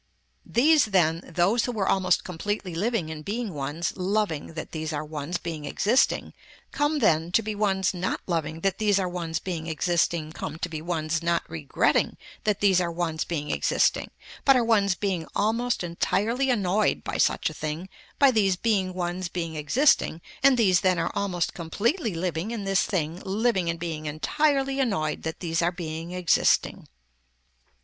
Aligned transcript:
These 0.47 0.85
then 0.85 1.21
those 1.31 1.65
who 1.65 1.71
were 1.71 1.87
almost 1.87 2.23
completely 2.23 2.73
living 2.73 3.09
in 3.09 3.21
being 3.21 3.53
ones 3.53 3.95
loving 3.95 4.55
that 4.55 4.71
these 4.71 4.91
are 4.91 5.05
ones 5.05 5.37
being 5.37 5.65
existing 5.65 6.33
come 6.71 6.97
then 6.97 7.31
to 7.33 7.43
be 7.43 7.53
ones 7.53 7.93
not 7.93 8.19
loving 8.25 8.61
that 8.61 8.79
these 8.79 8.97
are 8.97 9.07
ones 9.07 9.37
being 9.37 9.67
existing 9.67 10.31
come 10.31 10.57
to 10.57 10.69
be 10.69 10.81
ones 10.81 11.21
not 11.21 11.43
regretting 11.47 12.17
that 12.45 12.61
these 12.61 12.81
are 12.81 12.91
ones 12.91 13.25
being 13.25 13.51
existing 13.51 14.09
but 14.43 14.55
are 14.55 14.63
ones 14.63 14.95
being 14.95 15.27
almost 15.35 15.83
entirely 15.83 16.49
annoyed 16.49 17.03
by 17.03 17.19
such 17.19 17.47
a 17.51 17.53
thing 17.53 17.87
by 18.17 18.31
these 18.31 18.55
being 18.55 18.95
ones 18.95 19.29
being 19.29 19.55
existing 19.55 20.19
and 20.41 20.57
these 20.57 20.81
then 20.81 20.97
are 20.97 21.11
almost 21.13 21.53
completely 21.53 22.15
living 22.15 22.49
in 22.49 22.63
this 22.63 22.81
thing 22.87 23.21
living 23.23 23.67
in 23.67 23.77
being 23.77 24.07
entirely 24.07 24.79
annoyed 24.79 25.21
that 25.21 25.41
these 25.41 25.61
are 25.61 25.71
being 25.71 26.11
existing. 26.11 26.87